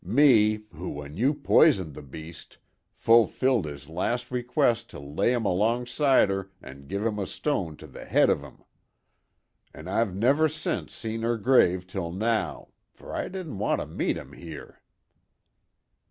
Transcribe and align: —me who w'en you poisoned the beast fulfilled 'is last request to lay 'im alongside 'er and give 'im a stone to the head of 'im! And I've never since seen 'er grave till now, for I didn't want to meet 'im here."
—me 0.03 0.55
who 0.73 0.87
w'en 0.89 1.15
you 1.15 1.31
poisoned 1.31 1.93
the 1.93 2.01
beast 2.01 2.57
fulfilled 2.95 3.67
'is 3.67 3.87
last 3.87 4.31
request 4.31 4.89
to 4.89 4.99
lay 4.99 5.31
'im 5.31 5.45
alongside 5.45 6.31
'er 6.31 6.49
and 6.59 6.87
give 6.87 7.05
'im 7.05 7.19
a 7.19 7.27
stone 7.27 7.77
to 7.77 7.85
the 7.85 8.03
head 8.03 8.27
of 8.27 8.43
'im! 8.43 8.63
And 9.75 9.87
I've 9.87 10.15
never 10.15 10.49
since 10.49 10.95
seen 10.95 11.23
'er 11.23 11.37
grave 11.37 11.85
till 11.85 12.11
now, 12.11 12.69
for 12.91 13.13
I 13.13 13.27
didn't 13.27 13.59
want 13.59 13.79
to 13.79 13.85
meet 13.85 14.17
'im 14.17 14.33
here." 14.33 14.81